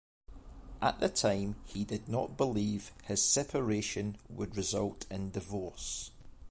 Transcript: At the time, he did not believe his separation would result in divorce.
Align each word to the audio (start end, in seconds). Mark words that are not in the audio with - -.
At 0.81 0.99
the 0.99 1.09
time, 1.09 1.57
he 1.65 1.83
did 1.85 2.09
not 2.09 2.35
believe 2.35 2.91
his 3.03 3.23
separation 3.23 4.17
would 4.31 4.57
result 4.57 5.05
in 5.11 5.29
divorce. 5.29 6.09